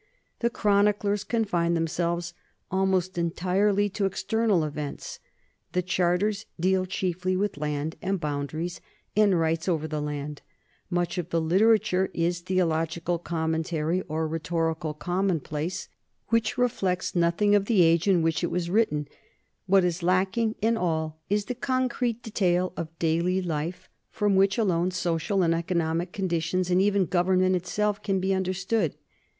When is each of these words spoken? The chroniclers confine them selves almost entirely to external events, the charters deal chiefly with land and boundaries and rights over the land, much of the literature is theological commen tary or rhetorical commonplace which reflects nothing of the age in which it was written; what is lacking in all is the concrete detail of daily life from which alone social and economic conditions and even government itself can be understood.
The 0.39 0.49
chroniclers 0.49 1.23
confine 1.23 1.75
them 1.75 1.85
selves 1.85 2.33
almost 2.71 3.19
entirely 3.19 3.87
to 3.89 4.05
external 4.05 4.63
events, 4.63 5.19
the 5.73 5.83
charters 5.83 6.47
deal 6.59 6.87
chiefly 6.87 7.37
with 7.37 7.55
land 7.55 7.97
and 8.01 8.19
boundaries 8.19 8.81
and 9.15 9.39
rights 9.39 9.69
over 9.69 9.87
the 9.87 10.01
land, 10.01 10.41
much 10.89 11.19
of 11.19 11.29
the 11.29 11.39
literature 11.39 12.09
is 12.15 12.39
theological 12.39 13.19
commen 13.19 13.61
tary 13.63 14.01
or 14.07 14.27
rhetorical 14.27 14.95
commonplace 14.95 15.87
which 16.29 16.57
reflects 16.57 17.15
nothing 17.15 17.53
of 17.53 17.65
the 17.65 17.83
age 17.83 18.07
in 18.07 18.23
which 18.23 18.43
it 18.43 18.49
was 18.49 18.71
written; 18.71 19.07
what 19.67 19.83
is 19.83 20.01
lacking 20.01 20.55
in 20.63 20.77
all 20.77 21.21
is 21.29 21.45
the 21.45 21.53
concrete 21.53 22.23
detail 22.23 22.73
of 22.75 22.87
daily 22.97 23.39
life 23.39 23.87
from 24.09 24.35
which 24.35 24.57
alone 24.57 24.89
social 24.89 25.43
and 25.43 25.53
economic 25.53 26.11
conditions 26.11 26.71
and 26.71 26.81
even 26.81 27.05
government 27.05 27.55
itself 27.55 28.01
can 28.01 28.19
be 28.19 28.33
understood. 28.33 28.95